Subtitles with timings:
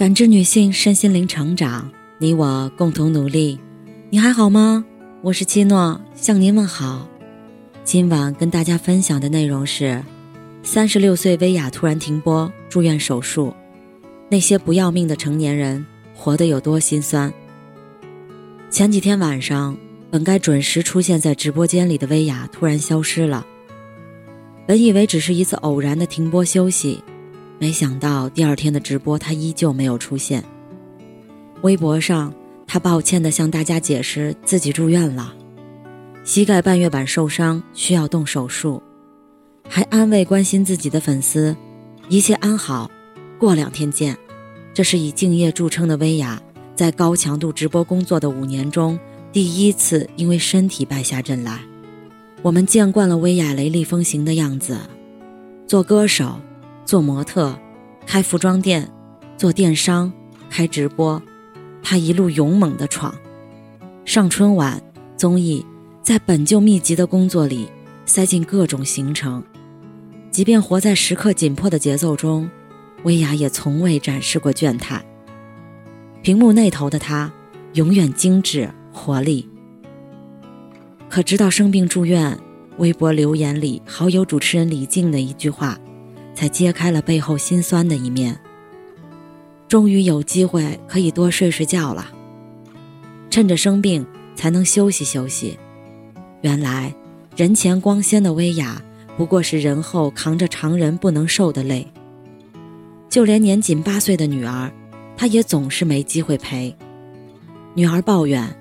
[0.00, 3.60] 感知女性身心灵成长，你我共同努力。
[4.08, 4.82] 你还好吗？
[5.20, 7.06] 我是七诺，向您问好。
[7.84, 10.02] 今晚跟大家分享的内容是：
[10.62, 13.52] 三十六岁薇娅突然停播，住院手术。
[14.30, 15.84] 那些不要命的成年人，
[16.14, 17.30] 活得有多心酸？
[18.70, 19.76] 前几天晚上，
[20.10, 23.46] 本该准时出现在直播间里的薇娅突然消失了。
[24.66, 27.04] 本以为只是一次偶然的停播休息。
[27.60, 30.42] 没想到第二天的直播，他依旧没有出现。
[31.60, 32.32] 微博上，
[32.66, 35.34] 他抱歉地向大家解释自己住院了，
[36.24, 38.82] 膝盖半月板受伤，需要动手术，
[39.68, 41.54] 还安慰关心自己的粉丝，
[42.08, 42.90] 一切安好，
[43.38, 44.16] 过两天见。
[44.72, 46.40] 这是以敬业著称的薇娅，
[46.74, 48.98] 在高强度直播工作的五年中，
[49.32, 51.60] 第一次因为身体败下阵来。
[52.40, 54.78] 我们见惯了薇娅雷厉风行的样子，
[55.66, 56.40] 做歌手。
[56.84, 57.58] 做模特，
[58.06, 58.90] 开服装店，
[59.36, 60.12] 做电商，
[60.48, 61.22] 开直播，
[61.82, 63.14] 他一路勇猛的闯，
[64.04, 64.82] 上春晚
[65.16, 65.64] 综艺，
[66.02, 67.68] 在本就密集的工作里
[68.06, 69.42] 塞进各种行程，
[70.30, 72.50] 即便活在时刻紧迫的节奏中，
[73.04, 75.00] 薇娅也从未展示过倦怠。
[76.22, 77.32] 屏幕那头的她，
[77.74, 79.48] 永远精致活力。
[81.08, 82.38] 可直到生病住院，
[82.78, 85.78] 微博留言里好友主持人李静的一句话。
[86.40, 88.34] 才揭开了背后心酸的一面。
[89.68, 92.10] 终于有机会可以多睡睡觉了，
[93.28, 95.58] 趁着生病才能休息休息。
[96.40, 96.94] 原来
[97.36, 98.80] 人前光鲜的薇娅，
[99.18, 101.86] 不过是人后扛着常人不能受的累。
[103.10, 104.72] 就连年仅八岁的女儿，
[105.18, 106.74] 她也总是没机会陪。
[107.74, 108.56] 女儿抱怨：“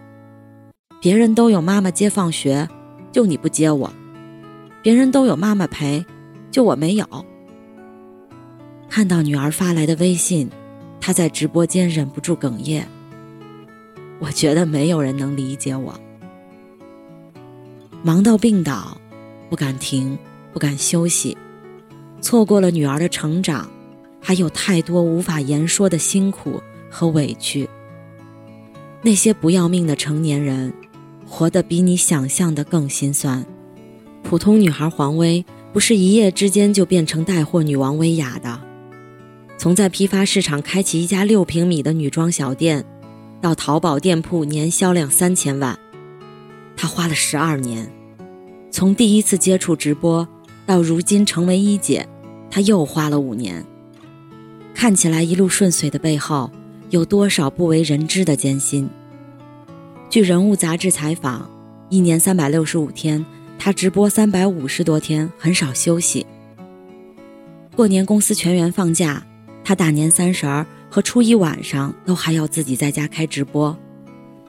[1.00, 2.67] 别人都有妈妈接放学，
[3.13, 3.89] 就你不接我；
[4.83, 6.05] 别人都有妈妈陪，
[6.52, 7.07] 就我没有。”
[8.89, 10.49] 看到女儿发来的微信，
[10.99, 12.87] 他在直播间忍不住哽咽。
[14.19, 15.97] 我觉得没有人能理解我，
[18.03, 18.99] 忙到病倒，
[19.49, 20.17] 不敢停，
[20.51, 21.38] 不敢休息，
[22.19, 23.69] 错过了女儿的成长，
[24.19, 27.69] 还有太多无法言说的辛苦和委屈。
[29.01, 30.73] 那些不要命的成年人，
[31.25, 33.45] 活得比你想象的更心酸。
[34.23, 38.69] 普通女孩黄薇，不是一夜之间就变成带货女王薇娅的。
[39.59, 42.86] 从在批发市场开启一家六平米的女装小店，
[43.42, 45.78] 到淘宝店铺年销量三千万，
[46.78, 47.92] 她花了十二年。
[48.72, 50.25] 从第一次接触直播
[50.66, 52.08] 到如今成为一姐，
[52.50, 53.66] 她又花了五年。
[54.74, 56.50] 看起来一路顺遂的背后，
[56.90, 58.90] 有多少不为人知的艰辛？
[60.09, 61.50] 据《人物》杂志采访，
[61.90, 63.26] 一年三百六十五天，
[63.58, 66.26] 她直播三百五十多天，很少休息。
[67.76, 69.26] 过年公司全员放假。
[69.69, 73.78] 他大年三十儿和初一晚上都还要自己在家开直播，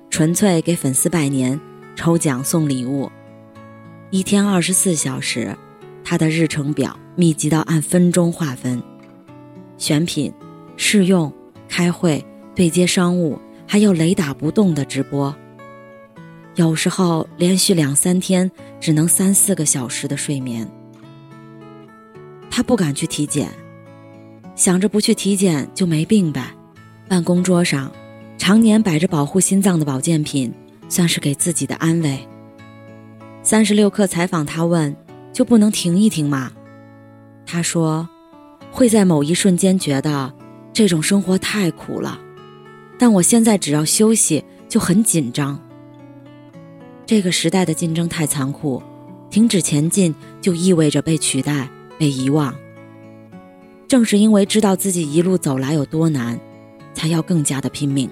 [0.09, 1.61] 纯粹给粉丝拜年、
[1.95, 3.13] 抽奖送礼物。
[4.09, 5.55] 一天二十四小时，
[6.03, 8.83] 他的日程表密集到按分钟划分，
[9.77, 10.33] 选品、
[10.79, 11.31] 试用、
[11.69, 15.37] 开会、对接商务，还有雷打不动的直播。
[16.55, 20.67] 有时候连续两三天只能三四个小时的睡眠。
[22.51, 23.51] 他不敢去体检。
[24.61, 26.55] 想着不去体检就没病呗，
[27.09, 27.91] 办公桌上
[28.37, 30.53] 常年摆着保护心脏的保健品，
[30.87, 32.29] 算是给自己的安慰。
[33.43, 34.95] 三十六氪采访他问
[35.33, 36.53] ：“就不能停一停吗？”
[37.47, 38.07] 他说
[38.71, 40.31] ：“会在某一瞬间觉得
[40.75, 42.21] 这种生活太苦了，
[42.99, 45.59] 但我现在只要休息就很紧张。
[47.07, 48.83] 这个时代的竞争太残酷，
[49.31, 51.67] 停止前进就意味着被取代、
[51.99, 52.55] 被遗忘。”
[53.91, 56.39] 正是因为知道自己一路走来有多难，
[56.95, 58.09] 才要更加的拼命。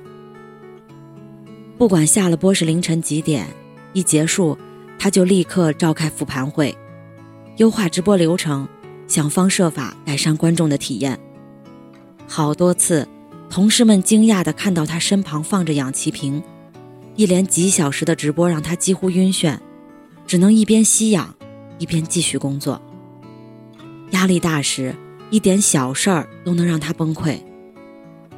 [1.78, 3.46] 不管下了播是凌晨几点，
[3.92, 4.58] 一结束，
[4.98, 6.76] 他就立刻召开复盘会，
[7.58, 8.66] 优化直播流程，
[9.06, 11.16] 想方设法改善观众的体验。
[12.26, 13.06] 好多次，
[13.48, 16.42] 同事们惊讶地看到他身旁放着氧气瓶，
[17.14, 19.56] 一连几小时的直播让他几乎晕眩，
[20.26, 21.32] 只能一边吸氧，
[21.78, 22.82] 一边继续工作。
[24.10, 24.92] 压力大时。
[25.30, 27.38] 一点小事儿都能让他崩溃。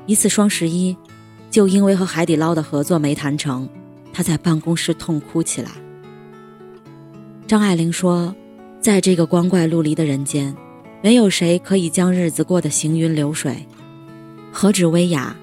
[0.07, 0.97] 一次双十一，
[1.51, 3.69] 就因为和海底捞的合作没谈成，
[4.13, 5.71] 他在办公室痛哭起来。
[7.47, 8.35] 张爱玲说
[8.81, 10.55] ：“在这个光怪陆离的人间，
[11.03, 13.67] 没有谁可以将日子过得行云流水。
[14.51, 15.37] 何止薇娅？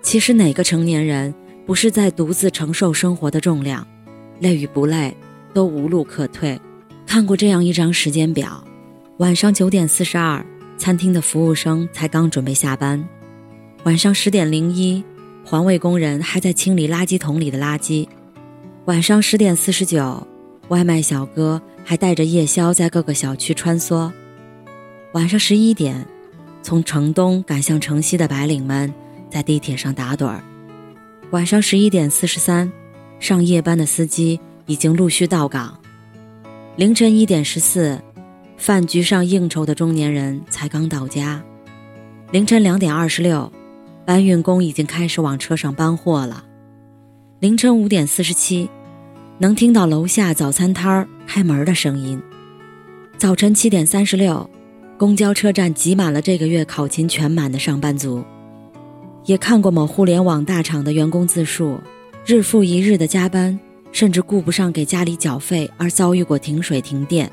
[0.00, 1.34] 其实哪个成年人
[1.66, 3.86] 不是在独自承受生活的重量？
[4.40, 5.14] 累与不累，
[5.52, 6.58] 都无路可退。
[7.06, 8.64] 看过这样一张时间表：
[9.18, 10.44] 晚上九点四十二。”
[10.78, 13.06] 餐厅的服务生才刚准备下班，
[13.82, 15.02] 晚上十点零一，
[15.44, 18.08] 环卫工人还在清理垃圾桶里的垃圾。
[18.86, 20.26] 晚上十点四十九，
[20.68, 24.10] 外卖小哥还带着夜宵在各个小区穿梭。
[25.12, 26.06] 晚上十一点，
[26.62, 28.92] 从城东赶向城西的白领们
[29.28, 30.42] 在地铁上打盹儿。
[31.32, 32.72] 晚上十一点四十三，
[33.18, 35.76] 上夜班的司机已经陆续到岗。
[36.76, 38.00] 凌晨一点十四，
[38.58, 41.42] 饭局上应酬的中年人才刚到家。
[42.32, 43.50] 凌晨两点二十六，
[44.04, 46.44] 搬运工已经开始往车上搬货了。
[47.38, 48.68] 凌晨五点四十七，
[49.38, 52.20] 能听到楼下早餐摊儿开门的声音。
[53.16, 54.50] 早晨七点三十六，
[54.98, 58.24] 公交车站挤满了这个月考勤全满的上班族。
[59.24, 61.78] 也看过某互联网大厂的员工自述，
[62.26, 63.58] 日复一日的加班，
[63.92, 67.30] 甚至顾不上给家里缴费而遭遇过停水停电。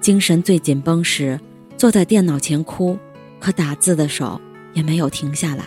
[0.00, 1.38] 精神最紧绷时，
[1.76, 2.98] 坐在电脑前哭。
[3.40, 4.40] 可打字的手
[4.74, 5.64] 也没有停下来。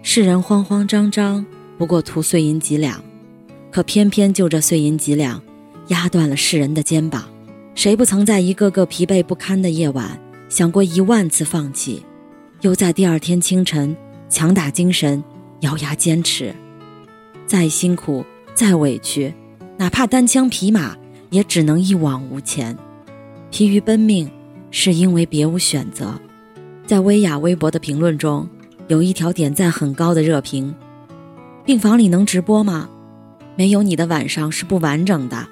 [0.00, 1.44] 世人慌慌张张，
[1.76, 3.02] 不过图碎银几两，
[3.72, 5.42] 可偏偏就这碎银几两，
[5.88, 7.24] 压断了世人的肩膀。
[7.74, 10.16] 谁不曾在一个个疲惫不堪的夜晚，
[10.48, 12.04] 想过一万次放弃，
[12.60, 13.96] 又在第二天清晨
[14.28, 15.24] 强打精神，
[15.62, 16.54] 咬牙坚持。
[17.44, 18.24] 再辛苦，
[18.54, 19.34] 再委屈，
[19.76, 20.96] 哪怕单枪匹马，
[21.34, 22.78] 也只能一往无前，
[23.50, 24.30] 疲于奔命。
[24.70, 26.20] 是因为别无选择，
[26.84, 28.48] 在薇娅微博的评论中，
[28.88, 30.74] 有一条点赞很高的热评
[31.64, 32.88] ：“病房里能直播吗？
[33.54, 35.46] 没有你的晚上是不完整的。”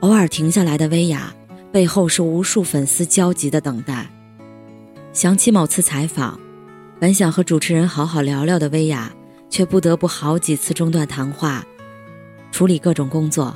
[0.00, 1.34] 偶尔停下来的薇娅，
[1.70, 4.06] 背后是无数粉丝焦急的等待。
[5.12, 6.40] 想起某次采访，
[6.98, 9.12] 本想和主持人好好聊聊的薇娅，
[9.50, 11.62] 却不得不好几次中断谈话，
[12.50, 13.54] 处理各种工作。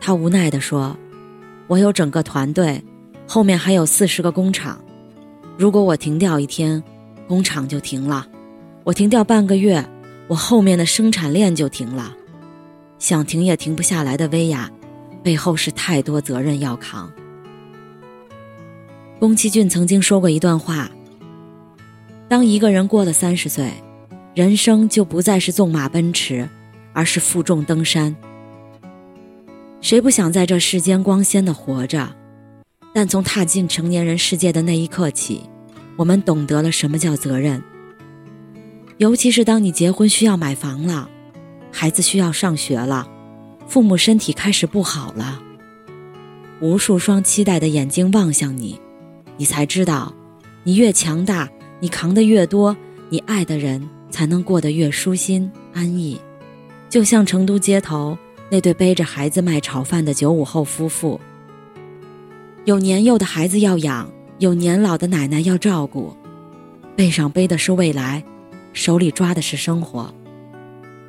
[0.00, 0.96] 他无奈地说
[1.68, 2.82] ：“我有整个团队。”
[3.28, 4.80] 后面还有四十个工厂，
[5.58, 6.80] 如果我停掉一天，
[7.26, 8.24] 工厂就停了；
[8.84, 9.84] 我停掉半个月，
[10.28, 12.14] 我后面的生产链就停了。
[13.00, 14.70] 想停也停不下来的薇娅，
[15.24, 17.12] 背后是太多责任要扛。
[19.18, 20.88] 宫崎骏曾经说过一段话：
[22.28, 23.72] 当一个人过了三十岁，
[24.34, 26.48] 人生就不再是纵马奔驰，
[26.92, 28.14] 而是负重登山。
[29.86, 32.12] 谁不想在这世间光鲜的活着？
[32.92, 35.42] 但从踏进成年人世界的那一刻起，
[35.94, 37.62] 我们懂得了什么叫责任。
[38.96, 41.08] 尤其是当你结婚需要买房了，
[41.70, 43.06] 孩子需要上学了，
[43.68, 45.40] 父母身体开始不好了，
[46.60, 48.80] 无数双期待的眼睛望向你，
[49.36, 50.12] 你才知道，
[50.64, 51.48] 你越强大，
[51.78, 52.76] 你扛得越多，
[53.08, 56.20] 你爱的人才能过得越舒心安逸。
[56.88, 61.20] 就像成都街头那对背着孩子卖炒饭的九五后夫妇。
[62.64, 66.16] 有年幼的孩子要养，有年老的奶奶要照顾，
[66.96, 68.22] 背上背的是未来，
[68.72, 70.12] 手里抓的是生活。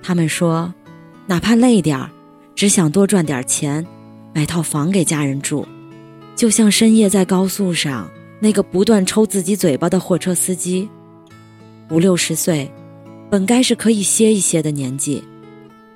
[0.01, 0.74] 他们说，
[1.25, 2.10] 哪怕累点儿，
[2.56, 3.86] 只想多赚点钱，
[4.33, 5.68] 买套房给家人住。
[6.36, 8.07] 就像深夜在高速上
[8.40, 10.88] 那个不断抽自己嘴巴的货车司机，
[11.90, 12.72] 五六十岁，
[13.31, 15.24] 本该是可以歇一歇的年纪，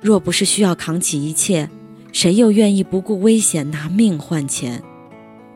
[0.02, 1.70] 若不是需要扛起一切，
[2.12, 4.82] 谁又愿意不顾危险拿命换钱？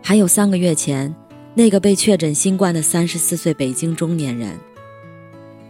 [0.00, 1.12] 还有三个月前，
[1.52, 4.56] 那个被确诊新冠的三十四岁北京中年人，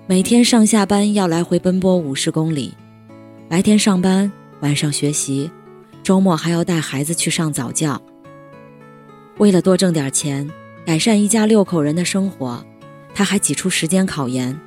[0.07, 2.75] 每天上下班要来回奔波五十公里，
[3.49, 5.51] 白天上班，晚上学习，
[6.03, 8.01] 周末还要带孩子去上早教。
[9.39, 10.47] 为了多挣点钱，
[10.85, 12.63] 改善一家六口人的生活，
[13.15, 14.59] 他还挤出时间考研。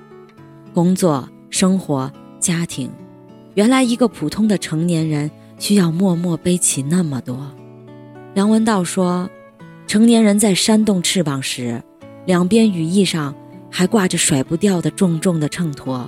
[0.73, 2.91] 工作、生活、家庭，
[3.59, 7.53] 原来一个普通的成年人需要默默背起那么多。
[8.33, 9.29] 梁文道说。
[9.85, 11.83] 成年人在扇动翅膀时，
[12.25, 13.33] 两边羽翼上
[13.71, 16.07] 还挂着甩不掉的重重的秤砣。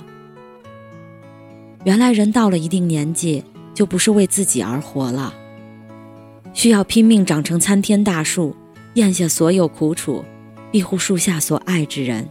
[1.84, 3.42] 原来人到了一定年纪，
[3.74, 5.34] 就不是为自己而活了，
[6.54, 8.54] 需要拼命长成参天大树，
[8.94, 10.24] 咽下所有苦楚，
[10.70, 12.26] 庇护树下所爱之人。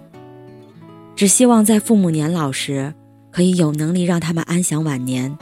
[1.17, 2.93] 只希望在父母年老时，
[3.31, 5.37] 可以有能力让他们安享晚年；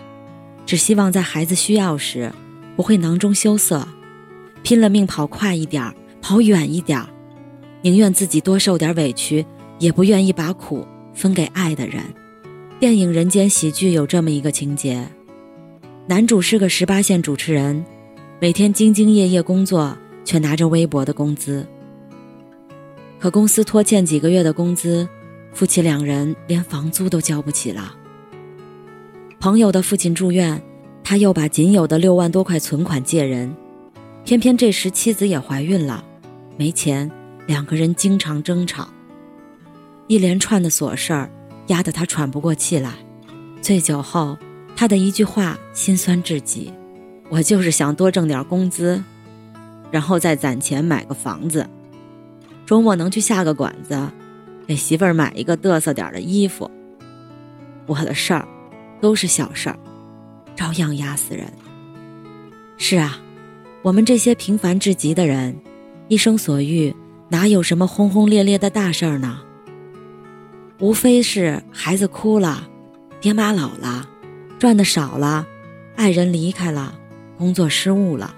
[0.65, 2.31] 只希望在孩子需要时，
[2.75, 3.87] 不会囊中羞涩。
[4.61, 7.09] 拼了命跑快一点儿，跑远一点儿，
[7.81, 9.45] 宁愿自己多受点委屈，
[9.79, 12.03] 也不愿意把苦分给爱的人。
[12.79, 15.05] 电影《人间喜剧》有这么一个情节：
[16.07, 17.83] 男主是个十八线主持人，
[18.39, 21.65] 每天兢兢业业工作，却拿着微薄的工资。
[23.17, 25.07] 可公司拖欠几个月的工资，
[25.53, 27.95] 夫妻两人连房租都交不起了。
[29.39, 30.61] 朋友的父亲住院，
[31.03, 33.55] 他又把仅有的六万多块存款借人。
[34.25, 36.03] 偏偏这时妻子也怀孕了，
[36.57, 37.09] 没钱，
[37.47, 38.87] 两个人经常争吵。
[40.07, 41.29] 一连串的琐事儿
[41.67, 42.93] 压得他喘不过气来。
[43.61, 44.37] 醉酒后，
[44.75, 46.71] 他的一句话心酸至极
[47.29, 49.01] ：“我就是想多挣点工资，
[49.89, 51.67] 然后再攒钱买个房子，
[52.65, 54.09] 周末能去下个馆子，
[54.69, 56.69] 给媳妇儿买一个嘚瑟点的衣服。
[57.87, 58.47] 我的事儿
[59.01, 59.79] 都是小事儿，
[60.55, 61.51] 照样压死人。”
[62.77, 63.19] 是啊，
[63.81, 65.59] 我们这些平凡至极的人，
[66.07, 66.95] 一生所遇
[67.29, 69.41] 哪有什么轰轰烈烈的大事儿呢？
[70.79, 72.69] 无非是孩子哭了，
[73.19, 74.07] 爹妈老了，
[74.59, 75.47] 赚的少了，
[75.95, 76.93] 爱人离开了，
[77.39, 78.35] 工作失误了，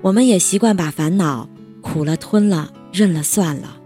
[0.00, 1.46] 我们也习惯把烦恼
[1.82, 3.76] 苦了吞了，认了算了，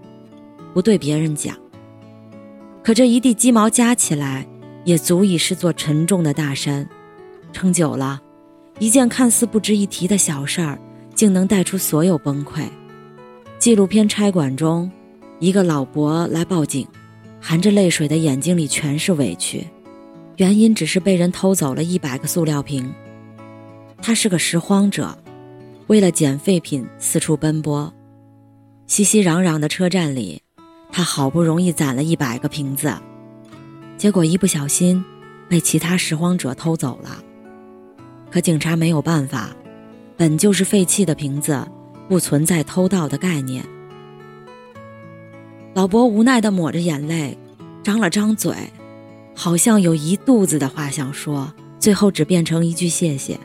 [0.73, 1.53] 不对别人讲。
[2.83, 4.47] 可这一地鸡毛加起来，
[4.85, 6.89] 也足以是座沉重的大山，
[7.53, 8.21] 撑久了。
[8.79, 10.79] 一件看似不值一提的小事儿，
[11.15, 12.63] 竟能带出所有崩溃。
[13.59, 14.91] 纪录片《拆管》中，
[15.39, 16.87] 一个老伯来报警，
[17.39, 19.67] 含着泪水的眼睛里全是委屈，
[20.39, 22.91] 原因只是被人偷走了一百个塑料瓶。
[24.01, 25.15] 他是个拾荒者，
[25.89, 27.93] 为了捡废品四处奔波。
[28.87, 30.41] 熙熙攘攘的车站里，
[30.93, 32.93] 他好不容易攒了一百个瓶子，
[33.97, 35.05] 结果一不小心
[35.49, 37.23] 被其他拾荒者偷走了。
[38.31, 39.51] 可警察没有办法，
[40.17, 41.67] 本就是废弃的瓶子，
[42.09, 43.65] 不存在偷盗的概念。
[45.75, 47.39] 老伯无奈地抹着眼泪，
[47.83, 48.55] 张了张嘴，
[49.35, 53.39] 好像有一肚子的话想说，最后只变成一句谢谢。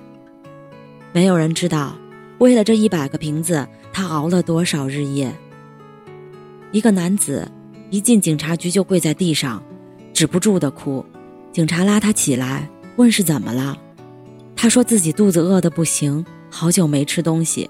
[1.14, 1.96] 没有人知道，
[2.40, 5.34] 为了这一百个瓶子，他熬了多少日夜。
[6.76, 7.50] 一个男子
[7.90, 9.64] 一进警察局就跪在地上，
[10.12, 11.06] 止不住的哭。
[11.54, 13.78] 警察拉他起来，问是怎么了。
[14.58, 17.70] 他说自己肚子饿得不行，好久没吃东西。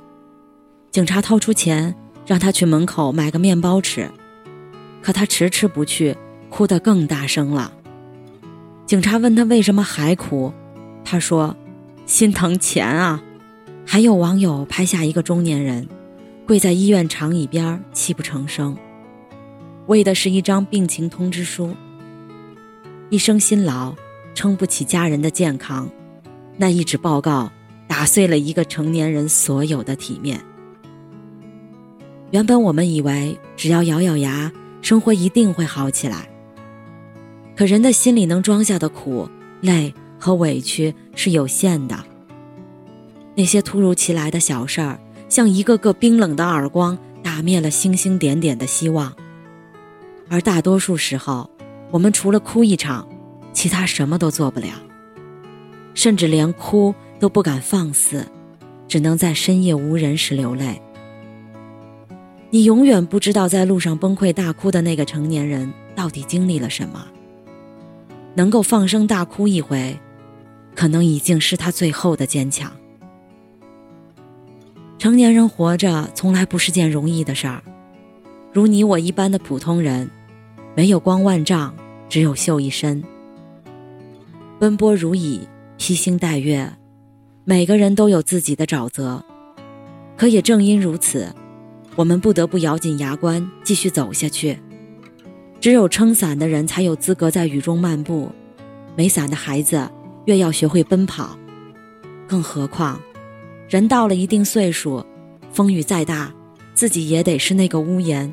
[0.89, 1.93] 警察掏出钱
[2.25, 4.09] 让他去门口买个面包吃，
[5.03, 6.17] 可他迟迟不去，
[6.49, 7.71] 哭得更大声了。
[8.87, 10.51] 警察问他为什么还哭，
[11.03, 11.55] 他说
[12.07, 13.23] ：“心疼钱啊。”
[13.85, 15.87] 还有网友拍下一个中年人
[16.47, 18.75] 跪在医院长椅边泣不成声，
[19.87, 21.75] 为的是一张病情通知书。
[23.09, 23.95] 一生辛劳，
[24.33, 25.89] 撑不起家人的健康。
[26.57, 27.51] 那一纸报告
[27.87, 30.41] 打碎了一个成年人所有的体面。
[32.31, 34.51] 原本我们以为只要咬咬牙，
[34.81, 36.27] 生活一定会好起来。
[37.55, 39.29] 可人的心里能装下的苦、
[39.61, 41.97] 累和委屈是有限的。
[43.35, 44.99] 那些突如其来的小事儿，
[45.29, 49.13] 像一个个冰冷的耳光，打灭了星星点点的希望。
[50.29, 51.49] 而大多数时候，
[51.91, 53.07] 我们除了哭一场，
[53.53, 54.67] 其他什么都做不了。
[55.93, 58.25] 甚至连哭都不敢放肆，
[58.87, 60.81] 只能在深夜无人时流泪。
[62.49, 67.05] 你永远不知道在路上崩溃大哭的那个成年人到底经历了什么。
[68.33, 69.97] 能够放声大哭一回，
[70.75, 72.71] 可能已经是他最后的坚强。
[74.97, 77.63] 成年人活着从来不是件容易的事儿，
[78.55, 80.09] 如你我一般的普通人，
[80.77, 81.75] 没有光万丈，
[82.07, 83.03] 只有秀一身。
[84.57, 85.45] 奔波如蚁。
[85.77, 86.71] 披星戴月，
[87.43, 89.21] 每个人都有自己的沼泽，
[90.15, 91.27] 可也正因如此，
[91.97, 94.57] 我们不得不咬紧牙关继续走下去。
[95.59, 98.31] 只有撑伞的人才有资格在雨中漫步，
[98.95, 99.85] 没伞的孩子
[100.23, 101.37] 越要学会奔跑。
[102.25, 102.97] 更何况，
[103.67, 105.05] 人到了一定岁数，
[105.51, 106.33] 风雨再大，
[106.73, 108.31] 自己也得是那个屋檐，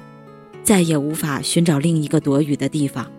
[0.63, 3.11] 再也无法寻找另一个躲雨的地方。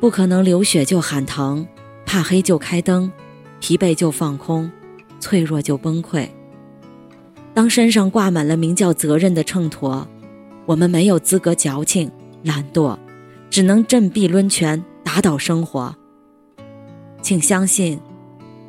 [0.00, 1.66] 不可能流血就喊疼。
[2.06, 3.10] 怕黑就开灯，
[3.58, 4.70] 疲惫就放空，
[5.18, 6.28] 脆弱就崩溃。
[7.52, 10.06] 当身上挂满了名叫责任的秤砣，
[10.64, 12.08] 我们没有资格矫情、
[12.44, 12.96] 懒惰，
[13.50, 15.92] 只能振臂抡拳打倒生活。
[17.20, 17.98] 请相信，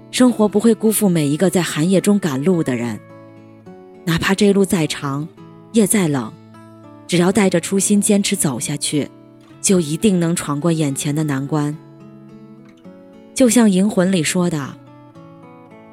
[0.10, 3.00] 生活不会辜负每一个在寒夜中赶路的人，
[4.06, 5.28] 哪怕这路再长，
[5.76, 6.32] 夜再冷，
[7.06, 9.12] 只要带着初心坚持走下去，
[9.62, 11.78] 就一定能闯过眼前的难关。
[13.34, 14.78] 就像《银魂》里说的：“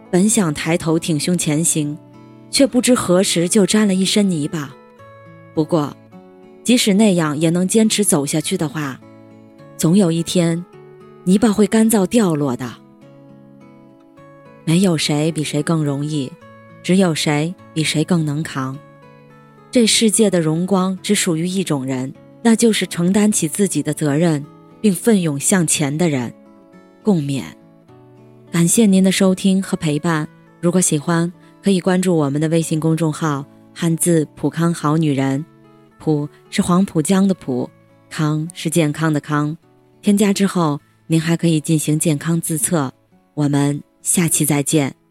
[0.08, 1.98] 本想抬头挺胸前行，
[2.48, 4.72] 却不知何时就沾了一身泥巴。
[5.52, 5.96] 不过，
[6.62, 9.00] 即使那样也能坚持走下去的话，
[9.76, 10.64] 总有一天，
[11.24, 12.72] 泥巴会干燥掉落的。
[14.64, 16.30] 没有谁比谁更容易，
[16.84, 18.78] 只有谁比谁更能扛。
[19.72, 22.12] 这世界的荣光只属于一种人，
[22.42, 24.44] 那就是承担起自己的责任，
[24.82, 26.32] 并奋勇向前的人。”
[27.02, 27.42] 共勉，
[28.50, 30.28] 感谢您的收听和陪伴。
[30.60, 31.32] 如果喜欢，
[31.64, 35.42] 可以关注我们的微信公众号“汉字普康好女人”，
[35.98, 37.68] 浦是黄浦江的浦，
[38.10, 39.56] 康是健康的康。
[40.02, 42.92] 添加之后，您还可以进行健康自测。
[43.32, 45.01] 我们下期再见。